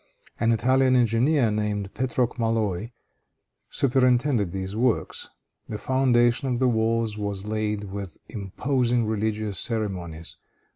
An 0.39 0.51
Italian 0.51 0.95
engineer, 0.95 1.51
named 1.51 1.93
Petrok 1.93 2.39
Maloi, 2.39 2.91
superintended 3.69 4.51
these 4.51 4.75
works. 4.75 5.29
The 5.69 5.77
foundation 5.77 6.47
of 6.47 6.57
the 6.57 6.67
walls 6.67 7.19
was 7.19 7.45
laid 7.45 7.83
with 7.83 8.17
imposing 8.27 9.05
religious 9.05 9.59
ceremonies. 9.59 10.37